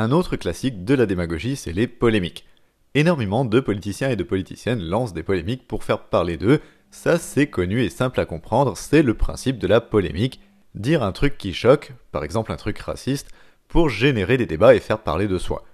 Un 0.00 0.12
autre 0.12 0.36
classique 0.36 0.86
de 0.86 0.94
la 0.94 1.04
démagogie, 1.04 1.56
c'est 1.56 1.74
les 1.74 1.86
polémiques. 1.86 2.46
Énormément 2.94 3.44
de 3.44 3.60
politiciens 3.60 4.08
et 4.08 4.16
de 4.16 4.22
politiciennes 4.22 4.80
lancent 4.80 5.12
des 5.12 5.22
polémiques 5.22 5.68
pour 5.68 5.84
faire 5.84 6.04
parler 6.04 6.38
d'eux. 6.38 6.60
Ça, 6.90 7.18
c'est 7.18 7.48
connu 7.48 7.82
et 7.82 7.90
simple 7.90 8.18
à 8.18 8.24
comprendre, 8.24 8.78
c'est 8.78 9.02
le 9.02 9.12
principe 9.12 9.58
de 9.58 9.66
la 9.66 9.82
polémique. 9.82 10.40
Dire 10.74 11.02
un 11.02 11.12
truc 11.12 11.36
qui 11.36 11.52
choque, 11.52 11.92
par 12.12 12.24
exemple 12.24 12.50
un 12.50 12.56
truc 12.56 12.78
raciste, 12.78 13.28
pour 13.68 13.90
générer 13.90 14.38
des 14.38 14.46
débats 14.46 14.74
et 14.74 14.80
faire 14.80 15.00
parler 15.00 15.28
de 15.28 15.36
soi. 15.36 15.64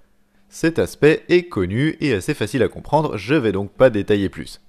Cet 0.49 0.81
aspect 0.81 1.23
est 1.29 1.45
connu 1.45 1.97
et 2.01 2.13
assez 2.13 2.35
facile 2.35 2.65
à 2.65 2.69
comprendre, 2.69 3.17
je 3.17 3.37
vais 3.37 3.53
donc 3.53 3.71
pas 3.75 3.91
détailler 3.91 4.29
plus. 4.29 4.61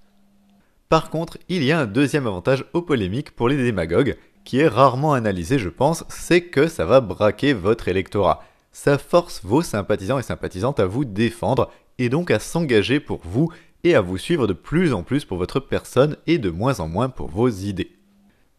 Par 0.88 1.10
contre, 1.10 1.40
il 1.50 1.64
y 1.64 1.72
a 1.72 1.80
un 1.80 1.88
deuxième 1.88 2.28
avantage 2.28 2.64
aux 2.74 2.84
polémiques 2.84 3.32
pour 3.32 3.50
les 3.50 3.58
démagogues, 3.58 4.18
qui 4.44 4.60
est 4.60 4.68
rarement 4.68 5.14
analysé 5.14 5.58
je 5.58 5.70
pense, 5.70 6.06
c'est 6.10 6.42
que 6.42 6.68
ça 6.68 6.86
va 6.86 7.02
braquer 7.02 7.54
votre 7.54 7.88
électorat. 7.88 8.44
Ça 8.80 9.00
force 9.00 9.42
vos 9.44 9.64
sympathisants 9.64 10.20
et 10.20 10.24
sympathisantes 10.24 10.80
à 10.80 10.86
vous 10.86 11.04
défendre 11.04 11.72
et 11.98 12.10
donc 12.10 12.30
à 12.30 12.38
s'engager 12.38 13.00
pour 13.00 13.22
vous 13.26 13.52
et 13.84 13.96
à 13.96 14.02
vous 14.02 14.20
suivre 14.20 14.46
de 14.46 14.54
plus 14.54 14.94
en 14.94 15.02
plus 15.02 15.26
pour 15.26 15.40
votre 15.40 15.60
personne 15.60 16.16
et 16.28 16.38
de 16.38 16.52
moins 16.52 16.80
en 16.80 16.88
moins 16.88 17.10
pour 17.10 17.28
vos 17.28 17.50
idées. 17.50 17.98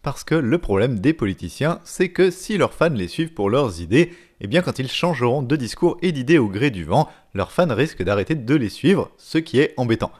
Parce 0.03 0.25
que 0.25 0.35
le 0.35 0.59
problème 0.59 0.99
des 0.99 1.13
politiciens, 1.13 1.79
c'est 1.85 2.09
que 2.09 2.33
si 2.33 2.59
leurs 2.59 2.75
fans 2.75 2.89
les 2.89 3.07
suivent 3.07 3.33
pour 3.33 3.49
leurs 3.49 3.81
idées, 3.81 4.13
eh 4.41 4.49
bien 4.49 4.61
quand 4.61 4.81
ils 4.81 4.91
changeront 4.91 5.41
de 5.41 5.55
discours 5.55 5.99
et 6.03 6.11
d'idées 6.11 6.39
au 6.39 6.49
gré 6.49 6.73
du 6.73 6.83
vent, 6.83 7.09
leurs 7.33 7.53
fans 7.53 7.73
risquent 7.73 8.03
d'arrêter 8.03 8.35
de 8.35 8.55
les 8.57 8.71
suivre, 8.71 9.13
ce 9.19 9.39
qui 9.39 9.61
est 9.61 9.73
embêtant. 9.77 10.11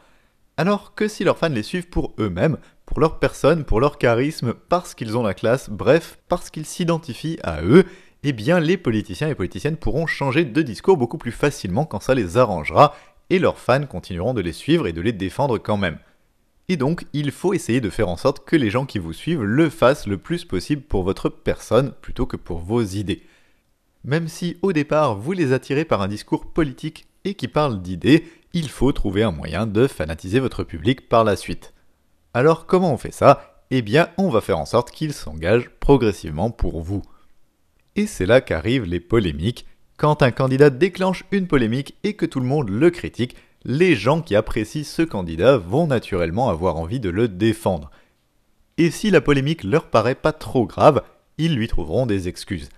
Alors 0.55 0.95
que 0.95 1.09
si 1.09 1.25
leurs 1.25 1.37
fans 1.37 1.49
les 1.49 1.61
suivent 1.61 1.89
pour 1.89 2.13
eux-mêmes, 2.19 2.57
pour 2.85 3.01
leur 3.01 3.19
personne, 3.19 3.65
pour 3.65 3.81
leur 3.81 3.97
charisme, 3.97 4.53
parce 4.53 4.93
qu'ils 4.93 5.17
ont 5.17 5.23
la 5.23 5.33
classe, 5.33 5.69
bref, 5.69 6.19
parce 6.29 6.49
qu'ils 6.49 6.65
s'identifient 6.65 7.37
à 7.43 7.61
eux, 7.63 7.83
eh 8.23 8.33
bien 8.33 8.59
les 8.59 8.77
politiciens 8.77 9.29
et 9.29 9.35
politiciennes 9.35 9.77
pourront 9.77 10.07
changer 10.07 10.45
de 10.45 10.61
discours 10.61 10.97
beaucoup 10.97 11.17
plus 11.17 11.31
facilement 11.31 11.85
quand 11.85 12.01
ça 12.01 12.15
les 12.15 12.37
arrangera, 12.37 12.95
et 13.29 13.39
leurs 13.39 13.59
fans 13.59 13.85
continueront 13.85 14.33
de 14.33 14.41
les 14.41 14.53
suivre 14.53 14.87
et 14.87 14.93
de 14.93 15.01
les 15.01 15.13
défendre 15.13 15.57
quand 15.57 15.77
même. 15.77 15.99
Et 16.67 16.77
donc, 16.77 17.05
il 17.13 17.31
faut 17.31 17.53
essayer 17.53 17.81
de 17.81 17.89
faire 17.89 18.09
en 18.09 18.17
sorte 18.17 18.45
que 18.45 18.55
les 18.55 18.69
gens 18.69 18.85
qui 18.85 18.99
vous 18.99 19.13
suivent 19.13 19.43
le 19.43 19.69
fassent 19.69 20.05
le 20.05 20.17
plus 20.17 20.45
possible 20.45 20.83
pour 20.83 21.03
votre 21.03 21.29
personne 21.29 21.93
plutôt 22.01 22.27
que 22.27 22.37
pour 22.37 22.59
vos 22.59 22.83
idées. 22.83 23.23
Même 24.03 24.27
si 24.27 24.57
au 24.61 24.71
départ 24.71 25.15
vous 25.15 25.33
les 25.33 25.51
attirez 25.51 25.83
par 25.83 26.01
un 26.01 26.07
discours 26.07 26.53
politique 26.53 27.07
et 27.25 27.33
qui 27.33 27.47
parle 27.47 27.81
d'idées, 27.81 28.23
il 28.53 28.69
faut 28.69 28.91
trouver 28.91 29.23
un 29.23 29.31
moyen 29.31 29.67
de 29.67 29.87
fanatiser 29.87 30.39
votre 30.39 30.63
public 30.63 31.09
par 31.09 31.23
la 31.23 31.35
suite. 31.35 31.73
Alors 32.33 32.65
comment 32.65 32.93
on 32.93 32.97
fait 32.97 33.11
ça? 33.11 33.63
Eh 33.71 33.81
bien 33.81 34.09
on 34.17 34.29
va 34.29 34.41
faire 34.41 34.59
en 34.59 34.65
sorte 34.65 34.91
qu'il 34.91 35.13
s'engage 35.13 35.69
progressivement 35.79 36.49
pour 36.49 36.81
vous. 36.81 37.01
Et 37.99 38.07
c'est 38.07 38.25
là 38.25 38.39
qu'arrivent 38.39 38.85
les 38.85 39.01
polémiques. 39.01 39.65
Quand 39.97 40.23
un 40.23 40.31
candidat 40.31 40.69
déclenche 40.69 41.25
une 41.31 41.47
polémique 41.47 41.97
et 42.05 42.13
que 42.13 42.25
tout 42.25 42.39
le 42.39 42.45
monde 42.45 42.69
le 42.69 42.89
critique, 42.91 43.35
les 43.65 43.97
gens 43.97 44.21
qui 44.21 44.37
apprécient 44.37 44.85
ce 44.85 45.01
candidat 45.01 45.57
vont 45.57 45.85
naturellement 45.85 46.47
avoir 46.47 46.77
envie 46.77 47.01
de 47.01 47.09
le 47.09 47.27
défendre. 47.27 47.91
Et 48.77 48.89
si 48.89 49.11
la 49.11 49.19
polémique 49.19 49.65
leur 49.65 49.87
paraît 49.87 50.15
pas 50.15 50.31
trop 50.31 50.65
grave, 50.65 51.01
ils 51.37 51.53
lui 51.53 51.67
trouveront 51.67 52.05
des 52.05 52.29
excuses. 52.29 52.69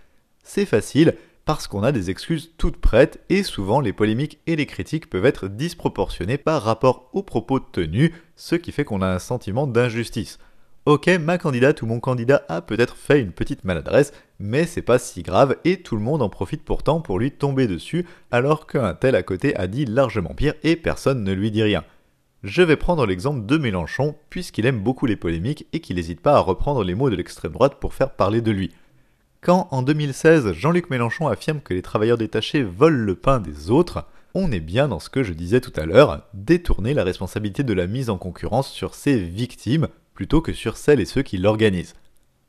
C'est 0.41 0.65
facile 0.65 1.15
parce 1.45 1.67
qu'on 1.67 1.83
a 1.83 1.91
des 1.91 2.09
excuses 2.09 2.53
toutes 2.57 2.77
prêtes 2.77 3.19
et 3.29 3.43
souvent 3.43 3.79
les 3.79 3.93
polémiques 3.93 4.39
et 4.47 4.55
les 4.55 4.65
critiques 4.65 5.07
peuvent 5.07 5.27
être 5.27 5.47
disproportionnées 5.47 6.39
par 6.39 6.63
rapport 6.63 7.11
aux 7.13 7.21
propos 7.21 7.59
tenus, 7.59 8.09
ce 8.35 8.55
qui 8.55 8.71
fait 8.71 8.85
qu'on 8.85 9.03
a 9.03 9.13
un 9.13 9.19
sentiment 9.19 9.67
d'injustice. 9.67 10.39
Ok, 10.87 11.09
ma 11.19 11.37
candidate 11.37 11.83
ou 11.83 11.85
mon 11.85 11.99
candidat 11.99 12.43
a 12.49 12.63
peut-être 12.63 12.97
fait 12.97 13.21
une 13.21 13.33
petite 13.33 13.63
maladresse, 13.65 14.13
mais 14.41 14.65
c'est 14.65 14.81
pas 14.81 14.99
si 14.99 15.21
grave 15.21 15.55
et 15.63 15.81
tout 15.81 15.95
le 15.95 16.01
monde 16.01 16.21
en 16.21 16.29
profite 16.29 16.63
pourtant 16.63 16.99
pour 16.99 17.19
lui 17.19 17.31
tomber 17.31 17.67
dessus, 17.67 18.05
alors 18.31 18.67
qu'un 18.67 18.93
tel 18.93 19.15
à 19.15 19.23
côté 19.23 19.55
a 19.55 19.67
dit 19.67 19.85
largement 19.85 20.33
pire 20.33 20.55
et 20.63 20.75
personne 20.75 21.23
ne 21.23 21.31
lui 21.31 21.51
dit 21.51 21.63
rien. 21.63 21.83
Je 22.43 22.63
vais 22.63 22.75
prendre 22.75 23.05
l'exemple 23.05 23.45
de 23.45 23.57
Mélenchon, 23.57 24.15
puisqu'il 24.31 24.65
aime 24.65 24.79
beaucoup 24.81 25.05
les 25.05 25.15
polémiques 25.15 25.67
et 25.73 25.79
qu'il 25.79 25.97
n'hésite 25.97 26.21
pas 26.21 26.33
à 26.33 26.39
reprendre 26.39 26.83
les 26.83 26.95
mots 26.95 27.11
de 27.11 27.15
l'extrême 27.15 27.51
droite 27.51 27.75
pour 27.79 27.93
faire 27.93 28.15
parler 28.15 28.41
de 28.41 28.51
lui. 28.51 28.71
Quand 29.41 29.67
en 29.71 29.83
2016 29.83 30.53
Jean-Luc 30.53 30.89
Mélenchon 30.89 31.27
affirme 31.27 31.61
que 31.61 31.75
les 31.75 31.83
travailleurs 31.83 32.17
détachés 32.17 32.63
volent 32.63 33.05
le 33.05 33.15
pain 33.15 33.39
des 33.39 33.69
autres, 33.69 34.05
on 34.33 34.51
est 34.51 34.59
bien 34.59 34.87
dans 34.87 34.99
ce 34.99 35.09
que 35.09 35.23
je 35.23 35.33
disais 35.33 35.61
tout 35.61 35.73
à 35.75 35.85
l'heure, 35.85 36.23
détourner 36.33 36.93
la 36.93 37.03
responsabilité 37.03 37.63
de 37.63 37.73
la 37.73 37.85
mise 37.85 38.09
en 38.09 38.17
concurrence 38.17 38.71
sur 38.71 38.95
ses 38.95 39.17
victimes 39.19 39.87
plutôt 40.15 40.41
que 40.41 40.53
sur 40.53 40.77
celles 40.77 40.99
et 40.99 41.05
ceux 41.05 41.21
qui 41.21 41.37
l'organisent. 41.37 41.95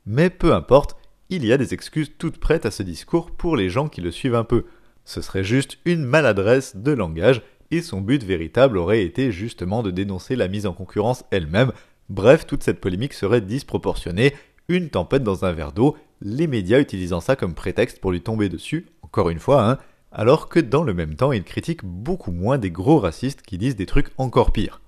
Mais 0.05 0.29
peu 0.29 0.53
importe, 0.53 0.95
il 1.33 1.45
y 1.45 1.51
a 1.51 1.57
des 1.57 1.73
excuses 1.73 2.11
toutes 2.19 2.37
prêtes 2.37 2.67
à 2.67 2.71
ce 2.71 2.83
discours 2.83 3.31
pour 3.31 3.57
les 3.57 3.67
gens 3.67 3.89
qui 3.89 4.01
le 4.01 4.11
suivent 4.11 4.35
un 4.35 4.43
peu. 4.43 4.65
Ce 5.03 5.19
serait 5.19 5.43
juste 5.43 5.79
une 5.83 6.03
maladresse 6.03 6.75
de 6.75 6.91
langage 6.91 7.41
et 7.71 7.81
son 7.81 8.01
but 8.01 8.23
véritable 8.23 8.77
aurait 8.77 9.03
été 9.03 9.31
justement 9.31 9.81
de 9.81 9.89
dénoncer 9.89 10.35
la 10.35 10.47
mise 10.47 10.67
en 10.67 10.73
concurrence 10.73 11.23
elle-même. 11.31 11.71
Bref, 12.09 12.45
toute 12.45 12.61
cette 12.61 12.79
polémique 12.79 13.13
serait 13.13 13.41
disproportionnée, 13.41 14.35
une 14.67 14.89
tempête 14.89 15.23
dans 15.23 15.43
un 15.43 15.53
verre 15.53 15.71
d'eau, 15.71 15.97
les 16.21 16.45
médias 16.45 16.79
utilisant 16.79 17.19
ça 17.19 17.35
comme 17.35 17.55
prétexte 17.55 17.99
pour 17.99 18.11
lui 18.11 18.21
tomber 18.21 18.47
dessus, 18.47 18.85
encore 19.01 19.31
une 19.31 19.39
fois, 19.39 19.67
hein, 19.67 19.77
alors 20.11 20.49
que 20.49 20.59
dans 20.59 20.83
le 20.83 20.93
même 20.93 21.15
temps, 21.15 21.31
ils 21.31 21.43
critiquent 21.43 21.83
beaucoup 21.83 22.31
moins 22.31 22.59
des 22.59 22.69
gros 22.69 22.99
racistes 22.99 23.41
qui 23.41 23.57
disent 23.57 23.75
des 23.75 23.87
trucs 23.87 24.11
encore 24.17 24.51
pires. 24.51 24.82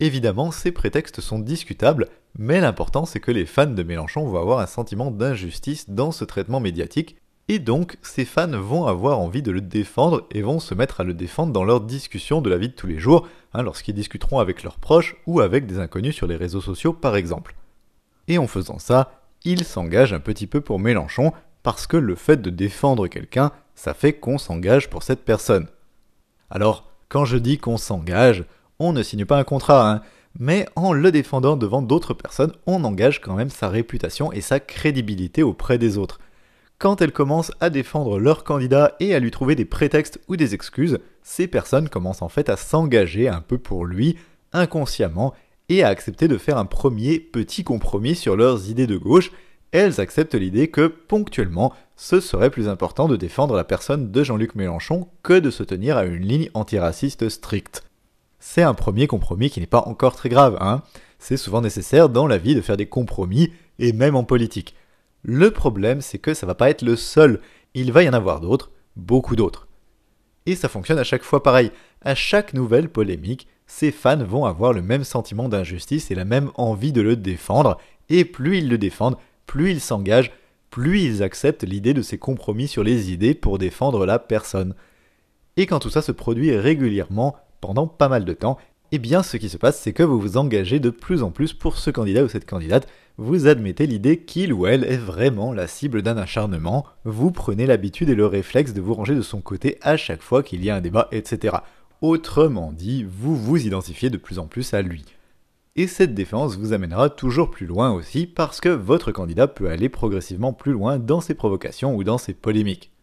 Évidemment, 0.00 0.50
ces 0.50 0.72
prétextes 0.72 1.20
sont 1.20 1.38
discutables, 1.38 2.08
mais 2.36 2.60
l'important 2.60 3.06
c'est 3.06 3.20
que 3.20 3.30
les 3.30 3.46
fans 3.46 3.66
de 3.66 3.82
Mélenchon 3.82 4.26
vont 4.26 4.40
avoir 4.40 4.58
un 4.58 4.66
sentiment 4.66 5.10
d'injustice 5.10 5.90
dans 5.90 6.10
ce 6.10 6.24
traitement 6.24 6.60
médiatique, 6.60 7.16
et 7.48 7.58
donc 7.58 7.96
ces 8.02 8.24
fans 8.24 8.58
vont 8.58 8.86
avoir 8.86 9.20
envie 9.20 9.42
de 9.42 9.50
le 9.50 9.60
défendre 9.60 10.26
et 10.30 10.42
vont 10.42 10.60
se 10.60 10.74
mettre 10.74 11.00
à 11.00 11.04
le 11.04 11.14
défendre 11.14 11.52
dans 11.52 11.64
leurs 11.64 11.82
discussions 11.82 12.40
de 12.40 12.50
la 12.50 12.58
vie 12.58 12.68
de 12.68 12.74
tous 12.74 12.86
les 12.86 12.98
jours, 12.98 13.28
hein, 13.52 13.62
lorsqu'ils 13.62 13.94
discuteront 13.94 14.38
avec 14.38 14.62
leurs 14.62 14.78
proches 14.78 15.16
ou 15.26 15.40
avec 15.40 15.66
des 15.66 15.78
inconnus 15.78 16.16
sur 16.16 16.26
les 16.26 16.36
réseaux 16.36 16.60
sociaux 16.60 16.92
par 16.92 17.16
exemple. 17.16 17.54
Et 18.26 18.38
en 18.38 18.46
faisant 18.46 18.78
ça, 18.78 19.20
ils 19.44 19.64
s'engagent 19.64 20.14
un 20.14 20.20
petit 20.20 20.46
peu 20.46 20.60
pour 20.60 20.78
Mélenchon, 20.78 21.32
parce 21.62 21.86
que 21.86 21.96
le 21.96 22.14
fait 22.14 22.40
de 22.40 22.50
défendre 22.50 23.08
quelqu'un, 23.08 23.52
ça 23.74 23.94
fait 23.94 24.14
qu'on 24.14 24.38
s'engage 24.38 24.90
pour 24.90 25.02
cette 25.02 25.24
personne. 25.24 25.68
Alors, 26.50 26.90
quand 27.08 27.24
je 27.24 27.36
dis 27.36 27.58
qu'on 27.58 27.76
s'engage, 27.76 28.44
on 28.78 28.92
ne 28.92 29.02
signe 29.02 29.24
pas 29.24 29.38
un 29.38 29.44
contrat, 29.44 29.90
hein, 29.90 30.02
mais 30.38 30.66
en 30.74 30.92
le 30.92 31.12
défendant 31.12 31.56
devant 31.56 31.82
d'autres 31.82 32.14
personnes, 32.14 32.52
on 32.66 32.84
engage 32.84 33.20
quand 33.20 33.34
même 33.34 33.50
sa 33.50 33.68
réputation 33.68 34.32
et 34.32 34.40
sa 34.40 34.60
crédibilité 34.60 35.42
auprès 35.42 35.78
des 35.78 35.96
autres. 35.96 36.18
Quand 36.78 37.00
elles 37.00 37.12
commencent 37.12 37.52
à 37.60 37.70
défendre 37.70 38.18
leur 38.18 38.42
candidat 38.42 38.96
et 38.98 39.14
à 39.14 39.20
lui 39.20 39.30
trouver 39.30 39.54
des 39.54 39.64
prétextes 39.64 40.20
ou 40.28 40.36
des 40.36 40.54
excuses, 40.54 40.98
ces 41.22 41.46
personnes 41.46 41.88
commencent 41.88 42.22
en 42.22 42.28
fait 42.28 42.48
à 42.48 42.56
s'engager 42.56 43.28
un 43.28 43.40
peu 43.40 43.58
pour 43.58 43.84
lui, 43.84 44.16
inconsciemment, 44.52 45.34
et 45.68 45.82
à 45.82 45.88
accepter 45.88 46.28
de 46.28 46.36
faire 46.36 46.58
un 46.58 46.66
premier 46.66 47.18
petit 47.20 47.64
compromis 47.64 48.14
sur 48.14 48.36
leurs 48.36 48.68
idées 48.68 48.86
de 48.86 48.98
gauche, 48.98 49.30
elles 49.72 50.00
acceptent 50.00 50.34
l'idée 50.34 50.68
que, 50.68 50.86
ponctuellement, 50.86 51.72
ce 51.96 52.20
serait 52.20 52.50
plus 52.50 52.68
important 52.68 53.08
de 53.08 53.16
défendre 53.16 53.56
la 53.56 53.64
personne 53.64 54.10
de 54.10 54.22
Jean-Luc 54.22 54.54
Mélenchon 54.56 55.08
que 55.22 55.38
de 55.38 55.50
se 55.50 55.62
tenir 55.62 55.96
à 55.96 56.04
une 56.04 56.26
ligne 56.26 56.50
antiraciste 56.54 57.28
stricte 57.28 57.82
c'est 58.46 58.62
un 58.62 58.74
premier 58.74 59.06
compromis 59.06 59.48
qui 59.48 59.58
n'est 59.58 59.66
pas 59.66 59.82
encore 59.86 60.14
très 60.14 60.28
grave, 60.28 60.58
hein. 60.60 60.82
C'est 61.18 61.38
souvent 61.38 61.62
nécessaire 61.62 62.10
dans 62.10 62.26
la 62.26 62.36
vie 62.36 62.54
de 62.54 62.60
faire 62.60 62.76
des 62.76 62.84
compromis, 62.84 63.50
et 63.78 63.94
même 63.94 64.14
en 64.14 64.22
politique. 64.22 64.74
Le 65.22 65.50
problème, 65.50 66.02
c'est 66.02 66.18
que 66.18 66.34
ça 66.34 66.46
va 66.46 66.54
pas 66.54 66.68
être 66.68 66.82
le 66.82 66.94
seul. 66.94 67.40
Il 67.72 67.90
va 67.90 68.02
y 68.02 68.08
en 68.08 68.12
avoir 68.12 68.40
d'autres, 68.40 68.70
beaucoup 68.96 69.34
d'autres. 69.34 69.66
Et 70.44 70.56
ça 70.56 70.68
fonctionne 70.68 70.98
à 70.98 71.04
chaque 71.04 71.22
fois 71.22 71.42
pareil. 71.42 71.70
À 72.02 72.14
chaque 72.14 72.52
nouvelle 72.52 72.90
polémique, 72.90 73.48
ces 73.66 73.90
fans 73.90 74.22
vont 74.22 74.44
avoir 74.44 74.74
le 74.74 74.82
même 74.82 75.04
sentiment 75.04 75.48
d'injustice 75.48 76.10
et 76.10 76.14
la 76.14 76.26
même 76.26 76.50
envie 76.56 76.92
de 76.92 77.00
le 77.00 77.16
défendre, 77.16 77.78
et 78.10 78.26
plus 78.26 78.58
ils 78.58 78.68
le 78.68 78.76
défendent, 78.76 79.16
plus 79.46 79.70
ils 79.70 79.80
s'engagent, 79.80 80.32
plus 80.68 81.00
ils 81.00 81.22
acceptent 81.22 81.64
l'idée 81.64 81.94
de 81.94 82.02
ces 82.02 82.18
compromis 82.18 82.68
sur 82.68 82.84
les 82.84 83.10
idées 83.10 83.34
pour 83.34 83.56
défendre 83.56 84.04
la 84.04 84.18
personne. 84.18 84.74
Et 85.56 85.64
quand 85.64 85.78
tout 85.78 85.90
ça 85.90 86.02
se 86.02 86.12
produit 86.12 86.54
régulièrement, 86.54 87.36
pendant 87.64 87.86
pas 87.86 88.10
mal 88.10 88.26
de 88.26 88.32
temps, 88.34 88.58
eh 88.92 88.98
bien 88.98 89.22
ce 89.22 89.38
qui 89.38 89.48
se 89.48 89.56
passe 89.56 89.80
c'est 89.80 89.94
que 89.94 90.02
vous 90.02 90.20
vous 90.20 90.36
engagez 90.36 90.80
de 90.80 90.90
plus 90.90 91.22
en 91.22 91.30
plus 91.30 91.54
pour 91.54 91.78
ce 91.78 91.90
candidat 91.90 92.22
ou 92.22 92.28
cette 92.28 92.44
candidate, 92.44 92.86
vous 93.16 93.46
admettez 93.46 93.86
l'idée 93.86 94.18
qu'il 94.18 94.52
ou 94.52 94.66
elle 94.66 94.84
est 94.84 94.98
vraiment 94.98 95.54
la 95.54 95.66
cible 95.66 96.02
d'un 96.02 96.18
acharnement, 96.18 96.84
vous 97.04 97.30
prenez 97.30 97.64
l'habitude 97.64 98.10
et 98.10 98.14
le 98.14 98.26
réflexe 98.26 98.74
de 98.74 98.82
vous 98.82 98.92
ranger 98.92 99.14
de 99.14 99.22
son 99.22 99.40
côté 99.40 99.78
à 99.80 99.96
chaque 99.96 100.20
fois 100.20 100.42
qu'il 100.42 100.62
y 100.62 100.68
a 100.68 100.76
un 100.76 100.82
débat, 100.82 101.08
etc. 101.10 101.56
Autrement 102.02 102.70
dit, 102.70 103.06
vous 103.08 103.34
vous 103.34 103.66
identifiez 103.66 104.10
de 104.10 104.18
plus 104.18 104.38
en 104.38 104.46
plus 104.46 104.74
à 104.74 104.82
lui. 104.82 105.06
Et 105.74 105.86
cette 105.86 106.12
défense 106.12 106.58
vous 106.58 106.74
amènera 106.74 107.08
toujours 107.08 107.50
plus 107.50 107.66
loin 107.66 107.92
aussi 107.92 108.26
parce 108.26 108.60
que 108.60 108.68
votre 108.68 109.10
candidat 109.10 109.48
peut 109.48 109.70
aller 109.70 109.88
progressivement 109.88 110.52
plus 110.52 110.72
loin 110.72 110.98
dans 110.98 111.22
ses 111.22 111.34
provocations 111.34 111.96
ou 111.96 112.04
dans 112.04 112.18
ses 112.18 112.34
polémiques. 112.34 112.93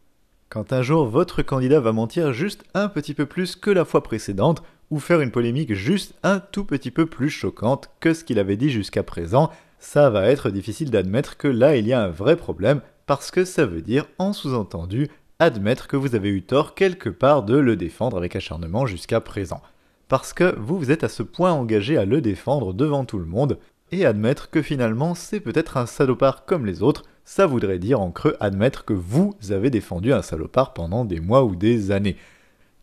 Quand 0.52 0.74
un 0.74 0.82
jour 0.82 1.06
votre 1.06 1.44
candidat 1.44 1.80
va 1.80 1.94
mentir 1.94 2.34
juste 2.34 2.66
un 2.74 2.90
petit 2.90 3.14
peu 3.14 3.26
plus 3.26 3.56
que 3.56 3.72
la 3.72 3.86
fois 3.86 4.04
précédente, 4.04 4.62
ou 4.90 5.00
faire 5.00 5.22
une 5.22 5.32
polémique 5.32 5.74
juste 5.74 6.14
un 6.24 6.42
tout 6.42 6.66
petit 6.66 6.92
peu 6.92 7.06
plus 7.06 7.30
choquante 7.30 7.90
que 8.02 8.14
ce 8.14 8.26
qu'il 8.26 8.38
avait 8.38 8.58
dit 8.58 8.70
jusqu'à 8.70 9.02
présent, 9.02 9.50
ça 9.80 10.10
va 10.10 10.28
être 10.28 10.50
difficile 10.50 10.92
d'admettre 10.92 11.38
que 11.38 11.48
là 11.48 11.78
il 11.78 11.88
y 11.88 11.94
a 11.94 12.04
un 12.04 12.10
vrai 12.10 12.36
problème, 12.36 12.82
parce 13.06 13.32
que 13.32 13.46
ça 13.46 13.66
veut 13.66 13.82
dire 13.82 14.08
en 14.18 14.34
sous-entendu 14.34 15.08
admettre 15.40 15.88
que 15.88 15.96
vous 15.96 16.16
avez 16.16 16.28
eu 16.28 16.42
tort 16.42 16.76
quelque 16.76 17.08
part 17.08 17.44
de 17.44 17.56
le 17.56 17.78
défendre 17.78 18.18
avec 18.18 18.36
acharnement 18.36 18.86
jusqu'à 18.86 19.22
présent. 19.22 19.62
Parce 20.10 20.34
que 20.34 20.54
vous 20.60 20.78
vous 20.78 20.92
êtes 20.92 21.06
à 21.06 21.10
ce 21.10 21.24
point 21.24 21.54
engagé 21.54 21.98
à 21.98 22.04
le 22.04 22.20
défendre 22.20 22.74
devant 22.74 23.06
tout 23.06 23.20
le 23.20 23.26
monde, 23.26 23.58
et 23.94 24.06
admettre 24.06 24.50
que 24.50 24.62
finalement 24.62 25.16
c'est 25.16 25.40
peut-être 25.40 25.78
un 25.78 25.86
salopard 25.86 26.44
comme 26.44 26.66
les 26.66 26.84
autres, 26.84 27.04
ça 27.26 27.46
voudrait 27.46 27.80
dire 27.80 28.02
en 28.02 28.12
creux 28.12 28.36
admettre 28.40 28.86
que 28.86 28.94
vous 28.94 29.36
avez 29.50 29.70
défendu 29.70 30.14
un 30.14 30.22
salopard 30.22 30.74
pendant 30.74 31.06
des 31.06 31.20
mois 31.20 31.44
ou 31.44 31.56
des 31.56 31.92
années. 31.92 32.18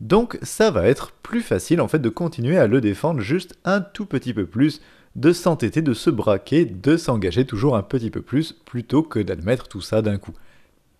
Donc 0.00 0.38
ça 0.43 0.70
va 0.70 0.87
être 0.87 1.12
plus 1.23 1.43
facile 1.43 1.81
en 1.81 1.88
fait 1.88 1.99
de 1.99 2.08
continuer 2.08 2.56
à 2.56 2.67
le 2.67 2.81
défendre 2.81 3.20
juste 3.20 3.58
un 3.64 3.81
tout 3.81 4.06
petit 4.06 4.32
peu 4.32 4.46
plus, 4.46 4.81
de 5.17 5.32
s'entêter, 5.32 5.82
de 5.82 5.94
se 5.94 6.11
braquer, 6.11 6.64
de 6.64 6.96
s'engager 6.96 7.44
toujours 7.44 7.76
un 7.76 7.82
petit 7.82 8.11
peu 8.11 8.23
plus, 8.23 8.52
plutôt 8.52 9.02
que 9.02 9.19
d'admettre 9.19 9.67
tout 9.67 9.81
ça 9.81 10.02
d'un 10.02 10.19
coup. 10.19 10.35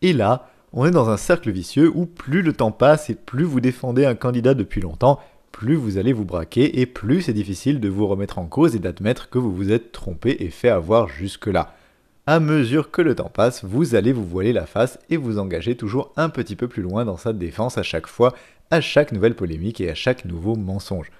Et 0.02 0.12
là, 0.12 0.50
on 0.73 0.84
est 0.84 0.91
dans 0.91 1.08
un 1.08 1.17
cercle 1.17 1.50
vicieux 1.50 1.91
où 1.94 2.06
plus 2.06 2.43
le 2.43 2.52
temps 2.52 2.73
passe 2.73 3.11
et 3.11 3.14
plus 3.14 3.44
vous 3.44 3.61
défendez 3.61 4.05
un 4.05 4.14
candidat 4.17 4.55
depuis 4.55 4.81
longtemps, 4.81 5.20
plus 5.52 5.76
vous 5.76 5.99
allez 5.99 6.12
vous 6.12 6.25
braquer 6.25 6.81
et 6.81 6.87
plus 6.87 7.23
c'est 7.23 7.32
difficile 7.32 7.81
de 7.81 7.88
vous 7.88 8.06
remettre 8.06 8.38
en 8.38 8.46
cause 8.46 8.75
et 8.75 8.79
d'admettre 8.81 9.31
que 9.31 9.38
vous 9.38 9.55
vous 9.55 9.70
êtes 9.70 9.93
trompé 9.93 10.37
et 10.41 10.50
fait 10.50 10.69
avoir 10.69 11.08
jusque-là. 11.08 11.75
À 12.31 12.41
mesure 12.41 12.91
que 12.91 13.01
le 13.01 13.15
temps 13.15 13.31
passe, 13.33 13.65
vous 13.65 13.95
allez 13.95 14.13
vous 14.13 14.27
voiler 14.27 14.53
la 14.53 14.67
face 14.67 14.99
et 15.09 15.17
vous 15.17 15.39
engager 15.39 15.77
toujours 15.77 16.13
un 16.19 16.29
petit 16.29 16.57
peu 16.57 16.69
plus 16.69 16.83
loin 16.83 17.07
dans 17.07 17.17
sa 17.17 17.33
défense 17.33 17.79
à 17.79 17.83
chaque 17.83 18.07
fois, 18.07 18.35
à 18.71 18.83
chaque 18.83 19.13
nouvelle 19.13 19.35
polémique 19.35 19.81
et 19.81 19.89
à 19.89 19.95
chaque 19.95 20.27
nouveau 20.27 20.55
mensonge. 20.55 21.11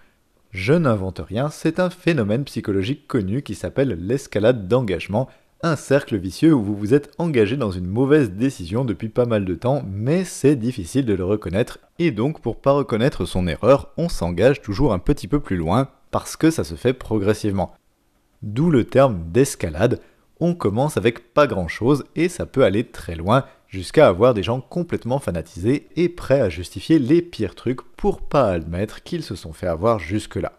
Je 0.51 0.75
n'invente 0.75 1.23
rien, 1.27 1.49
c'est 1.49 1.81
un 1.81 1.89
phénomène 1.89 2.45
psychologique 2.45 3.07
connu 3.07 3.41
qui 3.41 3.55
s'appelle 3.55 3.97
l'escalade 3.99 4.69
d'engagement, 4.69 5.31
un 5.63 5.77
cercle 5.77 6.19
vicieux 6.19 6.53
où 6.53 6.63
vous 6.63 6.77
vous 6.77 6.93
êtes 6.93 7.11
engagé 7.17 7.57
dans 7.57 7.71
une 7.71 7.87
mauvaise 7.87 8.33
décision 8.33 8.85
depuis 8.85 9.09
pas 9.09 9.25
mal 9.25 9.47
de 9.47 9.55
temps, 9.55 9.83
mais 9.91 10.25
c'est 10.25 10.57
difficile 10.57 11.07
de 11.07 11.15
le 11.15 11.25
reconnaître, 11.25 11.79
et 11.99 12.11
donc 12.11 12.43
pour 12.43 12.61
pas 12.61 12.73
reconnaître 12.73 13.25
son 13.25 13.47
erreur, 13.47 13.95
on 13.97 14.11
s'engage 14.11 14.61
toujours 14.61 14.93
un 14.93 14.99
petit 14.99 15.27
peu 15.27 15.41
plus 15.41 15.57
loin, 15.57 15.89
parce 16.11 16.37
que 16.37 16.51
ça 16.51 16.65
se 16.65 16.75
fait 16.75 16.93
progressivement. 16.93 17.73
D'où 18.43 18.71
le 18.71 18.85
terme 18.85 19.19
d'escalade, 19.33 20.01
on 20.41 20.55
commence 20.55 20.97
avec 20.97 21.33
pas 21.35 21.47
grand 21.47 21.69
chose 21.69 22.05
et 22.17 22.29
ça 22.29 22.47
peut 22.47 22.65
aller 22.65 22.85
très 22.85 23.15
loin, 23.17 23.45
jusqu'à 23.69 24.09
avoir 24.09 24.35
des 24.35 24.43
gens 24.43 24.61
complètement 24.61 25.19
fanatisés 25.19 25.89
et 25.97 26.09
prêts 26.09 26.41
à 26.41 26.49
justifier 26.49 26.99
les 26.99 27.23
pires 27.23 27.55
trucs 27.55 27.83
pour 27.97 28.23
pas 28.23 28.51
admettre 28.51 29.03
qu'ils 29.03 29.23
se 29.23 29.35
sont 29.35 29.53
fait 29.53 29.67
avoir 29.67 29.99
jusque-là. 29.99 30.53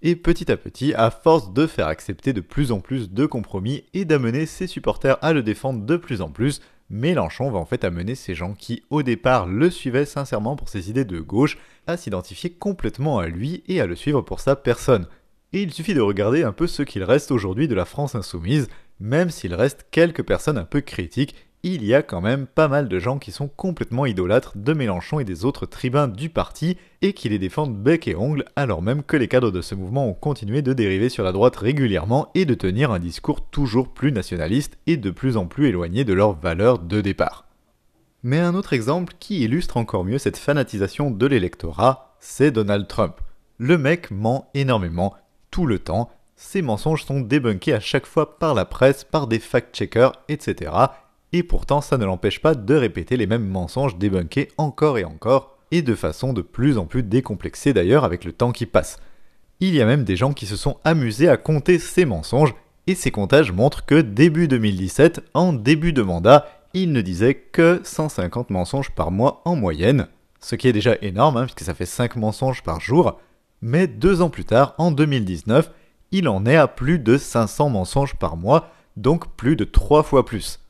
Et 0.00 0.14
petit 0.14 0.50
à 0.50 0.56
petit, 0.56 0.94
à 0.94 1.10
force 1.10 1.52
de 1.52 1.66
faire 1.66 1.88
accepter 1.88 2.32
de 2.32 2.40
plus 2.40 2.70
en 2.70 2.80
plus 2.80 3.10
de 3.10 3.26
compromis 3.26 3.84
et 3.94 4.04
d'amener 4.04 4.46
ses 4.46 4.68
supporters 4.68 5.18
à 5.22 5.32
le 5.32 5.42
défendre 5.42 5.84
de 5.84 5.96
plus 5.96 6.20
en 6.20 6.30
plus, 6.30 6.60
Mélenchon 6.90 7.50
va 7.50 7.58
en 7.58 7.66
fait 7.66 7.84
amener 7.84 8.14
ces 8.14 8.34
gens 8.34 8.54
qui 8.54 8.82
au 8.90 9.02
départ 9.02 9.46
le 9.46 9.70
suivaient 9.70 10.06
sincèrement 10.06 10.56
pour 10.56 10.68
ses 10.68 10.88
idées 10.88 11.04
de 11.04 11.20
gauche 11.20 11.58
à 11.86 11.96
s'identifier 11.96 12.50
complètement 12.50 13.18
à 13.18 13.26
lui 13.26 13.62
et 13.66 13.80
à 13.80 13.86
le 13.86 13.96
suivre 13.96 14.22
pour 14.22 14.40
sa 14.40 14.56
personne. 14.56 15.06
Et 15.52 15.62
il 15.62 15.72
suffit 15.72 15.94
de 15.94 16.00
regarder 16.00 16.42
un 16.42 16.52
peu 16.52 16.66
ce 16.66 16.82
qu'il 16.82 17.04
reste 17.04 17.30
aujourd'hui 17.30 17.68
de 17.68 17.74
la 17.74 17.84
France 17.84 18.14
insoumise, 18.14 18.68
même 19.00 19.30
s'il 19.30 19.54
reste 19.54 19.86
quelques 19.90 20.24
personnes 20.24 20.58
un 20.58 20.64
peu 20.64 20.80
critiques 20.80 21.34
il 21.64 21.84
y 21.84 21.92
a 21.92 22.02
quand 22.02 22.20
même 22.20 22.46
pas 22.46 22.68
mal 22.68 22.88
de 22.88 22.98
gens 23.00 23.18
qui 23.18 23.32
sont 23.32 23.48
complètement 23.48 24.06
idolâtres 24.06 24.52
de 24.56 24.72
Mélenchon 24.72 25.18
et 25.18 25.24
des 25.24 25.44
autres 25.44 25.66
tribuns 25.66 26.06
du 26.06 26.28
parti 26.28 26.76
et 27.02 27.12
qui 27.12 27.28
les 27.28 27.40
défendent 27.40 27.76
bec 27.76 28.06
et 28.06 28.14
ongle 28.14 28.44
alors 28.54 28.80
même 28.80 29.02
que 29.02 29.16
les 29.16 29.26
cadres 29.26 29.50
de 29.50 29.60
ce 29.60 29.74
mouvement 29.74 30.06
ont 30.06 30.14
continué 30.14 30.62
de 30.62 30.72
dériver 30.72 31.08
sur 31.08 31.24
la 31.24 31.32
droite 31.32 31.56
régulièrement 31.56 32.30
et 32.36 32.44
de 32.44 32.54
tenir 32.54 32.92
un 32.92 33.00
discours 33.00 33.40
toujours 33.50 33.92
plus 33.92 34.12
nationaliste 34.12 34.78
et 34.86 34.96
de 34.96 35.10
plus 35.10 35.36
en 35.36 35.46
plus 35.46 35.66
éloigné 35.66 36.04
de 36.04 36.12
leurs 36.12 36.38
valeurs 36.38 36.78
de 36.78 37.00
départ. 37.00 37.46
Mais 38.22 38.38
un 38.38 38.54
autre 38.54 38.72
exemple 38.72 39.14
qui 39.18 39.42
illustre 39.42 39.78
encore 39.78 40.04
mieux 40.04 40.18
cette 40.18 40.36
fanatisation 40.36 41.10
de 41.10 41.26
l'électorat, 41.26 42.16
c'est 42.20 42.50
Donald 42.50 42.86
Trump. 42.86 43.20
Le 43.58 43.78
mec 43.78 44.12
ment 44.12 44.48
énormément, 44.54 45.14
tout 45.50 45.66
le 45.66 45.78
temps, 45.78 46.10
ses 46.36 46.62
mensonges 46.62 47.04
sont 47.04 47.20
débunkés 47.20 47.74
à 47.74 47.80
chaque 47.80 48.06
fois 48.06 48.38
par 48.38 48.54
la 48.54 48.64
presse, 48.64 49.04
par 49.04 49.26
des 49.26 49.38
fact-checkers, 49.38 50.12
etc 50.28 50.70
et 51.32 51.42
pourtant 51.42 51.80
ça 51.80 51.98
ne 51.98 52.04
l'empêche 52.04 52.40
pas 52.40 52.54
de 52.54 52.74
répéter 52.74 53.16
les 53.16 53.26
mêmes 53.26 53.46
mensonges 53.46 53.96
débunkés 53.98 54.48
encore 54.56 54.98
et 54.98 55.04
encore, 55.04 55.56
et 55.70 55.82
de 55.82 55.94
façon 55.94 56.32
de 56.32 56.42
plus 56.42 56.78
en 56.78 56.86
plus 56.86 57.02
décomplexée 57.02 57.72
d'ailleurs 57.72 58.04
avec 58.04 58.24
le 58.24 58.32
temps 58.32 58.52
qui 58.52 58.66
passe. 58.66 58.98
Il 59.60 59.74
y 59.74 59.82
a 59.82 59.86
même 59.86 60.04
des 60.04 60.16
gens 60.16 60.32
qui 60.32 60.46
se 60.46 60.56
sont 60.56 60.78
amusés 60.84 61.28
à 61.28 61.36
compter 61.36 61.78
ces 61.78 62.04
mensonges, 62.04 62.54
et 62.86 62.94
ces 62.94 63.10
comptages 63.10 63.52
montrent 63.52 63.84
que 63.84 64.00
début 64.00 64.48
2017, 64.48 65.20
en 65.34 65.52
début 65.52 65.92
de 65.92 66.00
mandat, 66.00 66.46
il 66.72 66.92
ne 66.92 67.02
disait 67.02 67.34
que 67.34 67.80
150 67.84 68.50
mensonges 68.50 68.90
par 68.92 69.10
mois 69.10 69.42
en 69.44 69.56
moyenne, 69.56 70.08
ce 70.40 70.54
qui 70.54 70.68
est 70.68 70.72
déjà 70.72 70.96
énorme 71.02 71.36
hein, 71.36 71.44
puisque 71.44 71.64
ça 71.64 71.74
fait 71.74 71.86
5 71.86 72.16
mensonges 72.16 72.62
par 72.62 72.80
jour, 72.80 73.20
mais 73.62 73.86
deux 73.86 74.22
ans 74.22 74.30
plus 74.30 74.44
tard, 74.44 74.74
en 74.78 74.90
2019, 74.90 75.70
il 76.10 76.28
en 76.28 76.46
est 76.46 76.56
à 76.56 76.68
plus 76.68 76.98
de 76.98 77.18
500 77.18 77.70
mensonges 77.70 78.16
par 78.16 78.36
mois, 78.36 78.70
donc 78.96 79.34
plus 79.36 79.56
de 79.56 79.64
3 79.64 80.02
fois 80.02 80.24
plus. 80.24 80.60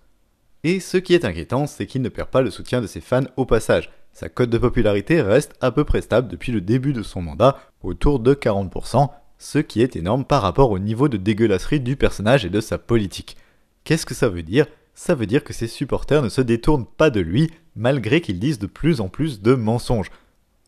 Et 0.64 0.80
ce 0.80 0.96
qui 0.96 1.14
est 1.14 1.24
inquiétant, 1.24 1.66
c'est 1.66 1.86
qu'il 1.86 2.02
ne 2.02 2.08
perd 2.08 2.28
pas 2.28 2.42
le 2.42 2.50
soutien 2.50 2.80
de 2.80 2.86
ses 2.86 3.00
fans 3.00 3.24
au 3.36 3.46
passage. 3.46 3.90
Sa 4.12 4.28
cote 4.28 4.50
de 4.50 4.58
popularité 4.58 5.22
reste 5.22 5.54
à 5.60 5.70
peu 5.70 5.84
près 5.84 6.02
stable 6.02 6.28
depuis 6.28 6.50
le 6.50 6.60
début 6.60 6.92
de 6.92 7.04
son 7.04 7.22
mandat, 7.22 7.58
autour 7.82 8.18
de 8.18 8.34
40%, 8.34 9.08
ce 9.38 9.58
qui 9.60 9.80
est 9.80 9.94
énorme 9.94 10.24
par 10.24 10.42
rapport 10.42 10.72
au 10.72 10.80
niveau 10.80 11.08
de 11.08 11.16
dégueulasserie 11.16 11.80
du 11.80 11.94
personnage 11.94 12.44
et 12.44 12.50
de 12.50 12.60
sa 12.60 12.78
politique. 12.78 13.36
Qu'est-ce 13.84 14.06
que 14.06 14.14
ça 14.14 14.28
veut 14.28 14.42
dire? 14.42 14.66
Ça 14.94 15.14
veut 15.14 15.26
dire 15.26 15.44
que 15.44 15.52
ses 15.52 15.68
supporters 15.68 16.22
ne 16.22 16.28
se 16.28 16.40
détournent 16.40 16.86
pas 16.86 17.10
de 17.10 17.20
lui, 17.20 17.52
malgré 17.76 18.20
qu'ils 18.20 18.40
disent 18.40 18.58
de 18.58 18.66
plus 18.66 19.00
en 19.00 19.08
plus 19.08 19.40
de 19.40 19.54
mensonges. 19.54 20.10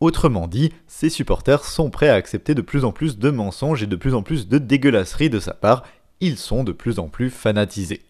Autrement 0.01 0.49
dit, 0.49 0.73
ses 0.87 1.11
supporters 1.11 1.65
sont 1.65 1.91
prêts 1.91 2.09
à 2.09 2.15
accepter 2.15 2.55
de 2.55 2.63
plus 2.63 2.85
en 2.87 2.93
plus 2.93 3.19
de 3.19 3.31
mensonges 3.31 3.83
et 3.83 3.87
de 3.87 3.97
plus 3.97 4.15
en 4.15 4.23
plus 4.23 4.49
de 4.49 4.57
dégueulasserie 4.57 5.29
de 5.29 5.39
sa 5.39 5.53
part, 5.53 5.85
ils 6.21 6.39
sont 6.39 6.65
de 6.65 6.73
plus 6.73 6.99
en 6.99 7.09
plus 7.09 7.29
fanatisés. 7.29 8.03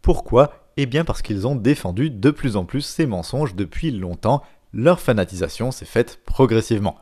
Pourquoi? 0.00 0.54
Eh 0.78 0.86
bien 0.86 1.04
parce 1.04 1.20
qu'ils 1.20 1.46
ont 1.46 1.54
défendu 1.54 2.10
de 2.10 2.30
plus 2.30 2.56
en 2.56 2.64
plus 2.64 2.80
ces 2.80 3.06
mensonges 3.06 3.54
depuis 3.54 3.90
longtemps, 3.90 4.42
leur 4.72 5.00
fanatisation 5.00 5.70
s'est 5.70 5.84
faite 5.84 6.20
progressivement. 6.24 6.98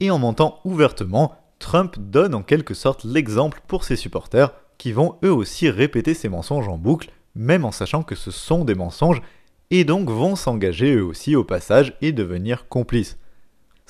Et 0.00 0.10
en 0.10 0.18
mentant 0.18 0.60
ouvertement, 0.64 1.36
Trump 1.60 1.96
donne 1.98 2.34
en 2.34 2.42
quelque 2.42 2.74
sorte 2.74 3.04
l'exemple 3.04 3.60
pour 3.66 3.84
ses 3.84 3.96
supporters 3.96 4.52
qui 4.76 4.92
vont 4.92 5.16
eux 5.24 5.32
aussi 5.32 5.70
répéter 5.70 6.14
ces 6.14 6.28
mensonges 6.28 6.68
en 6.68 6.78
boucle, 6.78 7.10
même 7.34 7.64
en 7.64 7.72
sachant 7.72 8.02
que 8.02 8.14
ce 8.14 8.30
sont 8.30 8.64
des 8.64 8.74
mensonges, 8.74 9.22
et 9.70 9.84
donc 9.84 10.10
vont 10.10 10.36
s'engager 10.36 10.94
eux 10.96 11.04
aussi 11.04 11.36
au 11.36 11.44
passage 11.44 11.96
et 12.00 12.12
devenir 12.12 12.68
complices. 12.68 13.18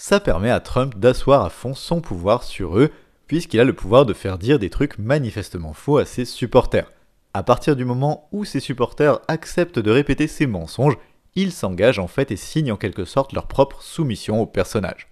Ça 0.01 0.21
permet 0.21 0.53
à 0.53 0.61
Trump 0.61 0.97
d'asseoir 0.97 1.45
à 1.45 1.51
fond 1.51 1.75
son 1.75 2.01
pouvoir 2.01 2.45
sur 2.45 2.79
eux, 2.79 2.93
puisqu'il 3.27 3.59
a 3.59 3.65
le 3.65 3.73
pouvoir 3.73 4.07
de 4.07 4.15
faire 4.15 4.39
dire 4.39 4.61
des 4.61 4.71
trucs 4.71 4.97
manifestement 4.97 5.73
faux 5.73 5.99
à 5.99 6.05
ses 6.05 6.25
supporters. 6.25 6.93
À 7.35 7.43
partir 7.43 7.75
du 7.75 7.85
moment 7.85 8.29
où 8.31 8.45
ses 8.45 8.61
supporters 8.61 9.19
acceptent 9.27 9.81
de 9.81 9.91
répéter 9.91 10.29
ces 10.29 10.47
mensonges, 10.47 10.97
ils 11.35 11.51
s'engagent 11.51 11.99
en 11.99 12.07
fait 12.07 12.31
et 12.31 12.37
signent 12.37 12.71
en 12.71 12.77
quelque 12.77 13.05
sorte 13.05 13.33
leur 13.33 13.49
propre 13.49 13.83
soumission 13.83 14.41
au 14.41 14.47
personnage. 14.47 15.09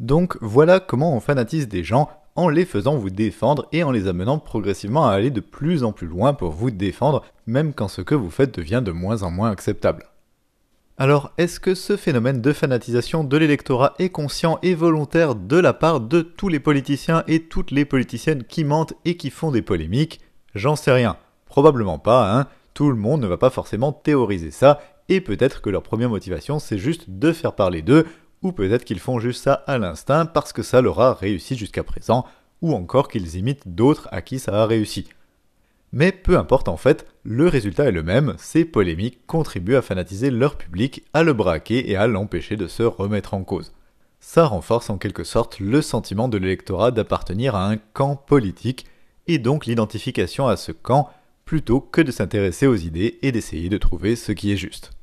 Donc 0.00 0.38
voilà 0.40 0.80
comment 0.80 1.14
on 1.14 1.20
fanatise 1.20 1.68
des 1.68 1.84
gens 1.84 2.08
en 2.34 2.48
les 2.48 2.64
faisant 2.64 2.96
vous 2.96 3.10
défendre 3.10 3.68
et 3.72 3.82
en 3.82 3.90
les 3.90 4.08
amenant 4.08 4.38
progressivement 4.38 5.06
à 5.06 5.12
aller 5.12 5.30
de 5.30 5.40
plus 5.40 5.84
en 5.84 5.92
plus 5.92 6.06
loin 6.06 6.32
pour 6.32 6.50
vous 6.50 6.70
défendre, 6.70 7.22
même 7.46 7.74
quand 7.74 7.88
ce 7.88 8.00
que 8.00 8.14
vous 8.14 8.30
faites 8.30 8.54
devient 8.56 8.80
de 8.82 8.90
moins 8.90 9.22
en 9.22 9.30
moins 9.30 9.50
acceptable. 9.50 10.06
Alors, 10.96 11.32
est-ce 11.38 11.58
que 11.58 11.74
ce 11.74 11.96
phénomène 11.96 12.40
de 12.40 12.52
fanatisation 12.52 13.24
de 13.24 13.36
l'électorat 13.36 13.94
est 13.98 14.10
conscient 14.10 14.60
et 14.62 14.76
volontaire 14.76 15.34
de 15.34 15.56
la 15.56 15.72
part 15.72 15.98
de 16.00 16.22
tous 16.22 16.48
les 16.48 16.60
politiciens 16.60 17.24
et 17.26 17.42
toutes 17.42 17.72
les 17.72 17.84
politiciennes 17.84 18.44
qui 18.44 18.62
mentent 18.62 18.94
et 19.04 19.16
qui 19.16 19.30
font 19.30 19.50
des 19.50 19.60
polémiques? 19.60 20.20
J'en 20.54 20.76
sais 20.76 20.92
rien. 20.92 21.16
Probablement 21.46 21.98
pas, 21.98 22.32
hein. 22.32 22.46
Tout 22.74 22.90
le 22.90 22.96
monde 22.96 23.22
ne 23.22 23.26
va 23.26 23.38
pas 23.38 23.50
forcément 23.50 23.92
théoriser 23.92 24.52
ça, 24.52 24.80
et 25.08 25.20
peut-être 25.20 25.62
que 25.62 25.70
leur 25.70 25.82
première 25.82 26.10
motivation 26.10 26.60
c'est 26.60 26.78
juste 26.78 27.10
de 27.10 27.32
faire 27.32 27.54
parler 27.54 27.82
d'eux, 27.82 28.06
ou 28.42 28.52
peut-être 28.52 28.84
qu'ils 28.84 29.00
font 29.00 29.18
juste 29.18 29.42
ça 29.42 29.64
à 29.66 29.78
l'instinct 29.78 30.26
parce 30.26 30.52
que 30.52 30.62
ça 30.62 30.80
leur 30.80 31.00
a 31.00 31.12
réussi 31.12 31.56
jusqu'à 31.56 31.82
présent, 31.82 32.24
ou 32.62 32.72
encore 32.72 33.08
qu'ils 33.08 33.34
imitent 33.36 33.74
d'autres 33.74 34.08
à 34.12 34.22
qui 34.22 34.38
ça 34.38 34.62
a 34.62 34.66
réussi. 34.66 35.08
Mais 35.96 36.10
peu 36.10 36.36
importe 36.36 36.68
en 36.68 36.76
fait, 36.76 37.06
le 37.22 37.46
résultat 37.46 37.84
est 37.84 37.92
le 37.92 38.02
même, 38.02 38.34
ces 38.36 38.64
polémiques 38.64 39.24
contribuent 39.28 39.76
à 39.76 39.82
fanatiser 39.82 40.32
leur 40.32 40.58
public, 40.58 41.04
à 41.14 41.22
le 41.22 41.32
braquer 41.32 41.88
et 41.88 41.94
à 41.94 42.08
l'empêcher 42.08 42.56
de 42.56 42.66
se 42.66 42.82
remettre 42.82 43.32
en 43.32 43.44
cause. 43.44 43.72
Ça 44.18 44.44
renforce 44.46 44.90
en 44.90 44.98
quelque 44.98 45.22
sorte 45.22 45.60
le 45.60 45.80
sentiment 45.82 46.26
de 46.26 46.36
l'électorat 46.36 46.90
d'appartenir 46.90 47.54
à 47.54 47.68
un 47.70 47.76
camp 47.76 48.16
politique, 48.16 48.86
et 49.28 49.38
donc 49.38 49.66
l'identification 49.66 50.48
à 50.48 50.56
ce 50.56 50.72
camp 50.72 51.10
plutôt 51.44 51.80
que 51.80 52.00
de 52.00 52.10
s'intéresser 52.10 52.66
aux 52.66 52.74
idées 52.74 53.20
et 53.22 53.30
d'essayer 53.30 53.68
de 53.68 53.78
trouver 53.78 54.16
ce 54.16 54.32
qui 54.32 54.50
est 54.50 54.56
juste. 54.56 54.93